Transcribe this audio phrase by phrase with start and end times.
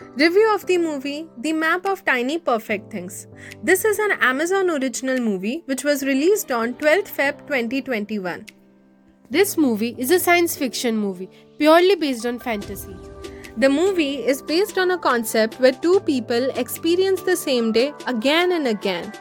[0.00, 3.26] Review of the movie The Map of Tiny Perfect Things.
[3.62, 8.46] This is an Amazon original movie which was released on 12th Feb 2021.
[9.28, 12.96] This movie is a science fiction movie purely based on fantasy.
[13.56, 18.52] The movie is based on a concept where two people experience the same day again
[18.52, 19.12] and again.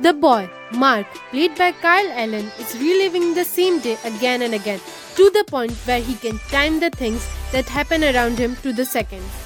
[0.00, 4.80] The boy, Mark, played by Kyle Allen, is reliving the same day again and again
[5.16, 8.84] to the point where he can time the things that happen around him to the
[8.84, 9.41] seconds.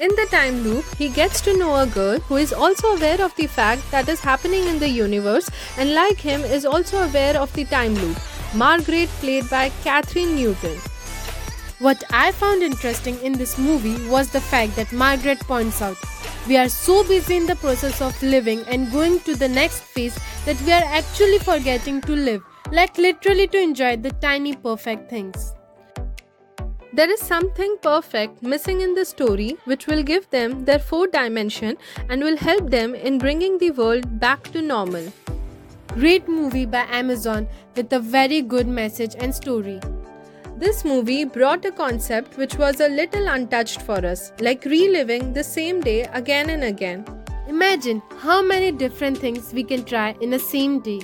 [0.00, 3.34] In the time loop, he gets to know a girl who is also aware of
[3.34, 7.52] the fact that is happening in the universe and, like him, is also aware of
[7.54, 8.16] the time loop.
[8.54, 10.78] Margaret, played by Kathryn Newton.
[11.80, 15.96] What I found interesting in this movie was the fact that Margaret points out
[16.46, 20.18] we are so busy in the process of living and going to the next phase
[20.46, 22.42] that we are actually forgetting to live,
[22.72, 25.57] like literally to enjoy the tiny perfect things.
[26.98, 31.76] There is something perfect missing in the story which will give them their fourth dimension
[32.08, 35.12] and will help them in bringing the world back to normal.
[35.94, 39.78] Great movie by Amazon with a very good message and story.
[40.56, 45.44] This movie brought a concept which was a little untouched for us, like reliving the
[45.44, 47.04] same day again and again.
[47.46, 51.00] Imagine how many different things we can try in a same day.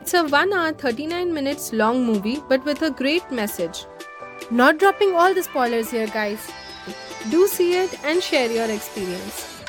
[0.00, 3.86] It's a 1 hour 39 minutes long movie but with a great message.
[4.50, 6.50] Not dropping all the spoilers here, guys.
[7.30, 9.61] Do see it and share your experience.